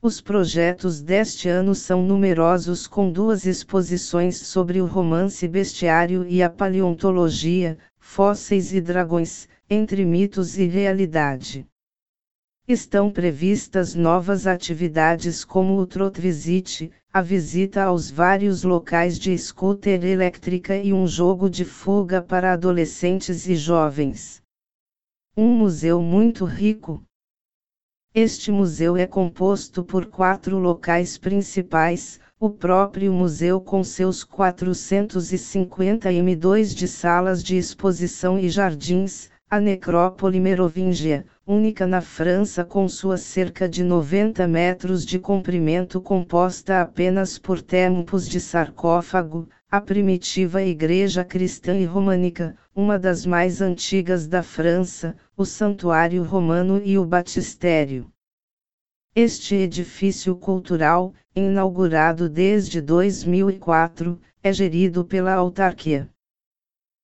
[0.00, 6.48] Os projetos deste ano são numerosos com duas exposições sobre o romance bestiário e a
[6.48, 11.66] paleontologia, fósseis e dragões, entre mitos e realidade.
[12.68, 20.04] Estão previstas novas atividades como o Trot Visit, a visita aos vários locais de scooter
[20.04, 24.40] elétrica e um jogo de fuga para adolescentes e jovens.
[25.36, 27.02] Um museu muito rico.
[28.14, 36.74] Este museu é composto por quatro locais principais: o próprio museu com seus 450 m2
[36.74, 43.68] de salas de exposição e jardins, a necrópole merovingia, única na França com sua cerca
[43.68, 51.76] de 90 metros de comprimento composta apenas por tempos de sarcófago, a primitiva igreja cristã
[51.76, 58.10] e românica, uma das mais antigas da França, o santuário romano e o batistério.
[59.14, 66.08] Este edifício cultural, inaugurado desde 2004, é gerido pela autarquia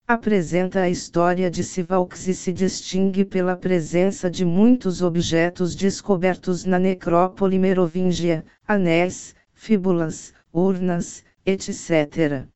[0.09, 6.79] apresenta a história de Sivalks e se distingue pela presença de muitos objetos descobertos na
[6.79, 12.47] necrópole merovingia, anéis, fíbulas, urnas, etc.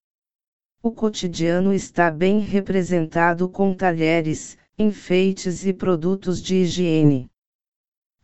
[0.82, 7.28] O cotidiano está bem representado com talheres, enfeites e produtos de higiene.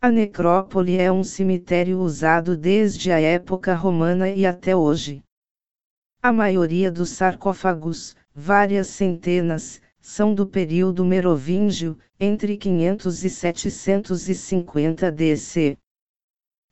[0.01, 5.21] A necrópole é um cemitério usado desde a época romana e até hoje.
[6.19, 15.77] A maioria dos sarcófagos, várias centenas, são do período merovingio, entre 500 e 750 DC.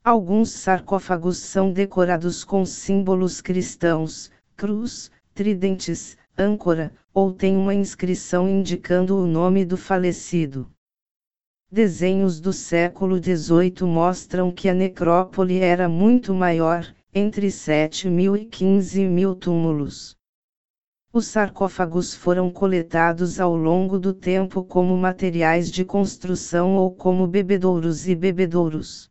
[0.02, 9.18] Alguns sarcófagos são decorados com símbolos cristãos, cruz, tridentes, âncora, ou têm uma inscrição indicando
[9.18, 10.70] o nome do falecido.
[11.70, 18.46] Desenhos do século XVIII mostram que a necrópole era muito maior, entre 7 mil e
[18.46, 20.17] 15 mil túmulos.
[21.18, 28.06] Os sarcófagos foram coletados ao longo do tempo como materiais de construção ou como bebedouros
[28.06, 29.10] e bebedouros.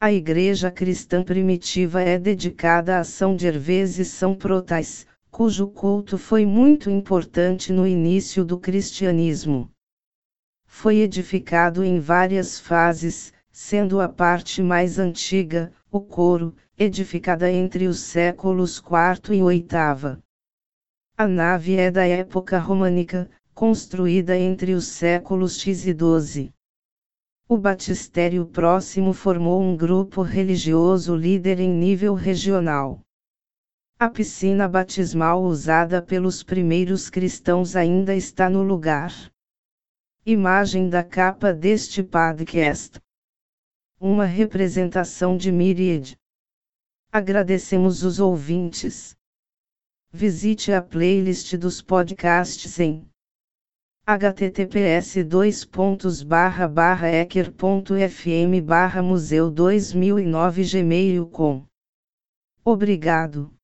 [0.00, 6.46] A igreja cristã primitiva é dedicada a São Gervês e São Protais, cujo culto foi
[6.46, 9.68] muito importante no início do cristianismo.
[10.64, 17.98] Foi edificado em várias fases, sendo a parte mais antiga, o coro, edificada entre os
[17.98, 20.22] séculos IV e VIII.
[21.22, 26.50] A nave é da época românica, construída entre os séculos X e XII.
[27.46, 33.02] O batistério próximo formou um grupo religioso líder em nível regional.
[33.98, 39.12] A piscina batismal usada pelos primeiros cristãos ainda está no lugar.
[40.24, 42.98] Imagem da capa deste podcast.
[44.00, 46.16] Uma representação de Myriad.
[47.12, 49.19] Agradecemos os ouvintes.
[50.12, 53.06] Visite a playlist dos podcasts em
[54.04, 55.24] https
[57.06, 58.60] ecker.fm
[59.04, 61.64] museu 2009 gmail.com.
[62.64, 63.54] Obrigado.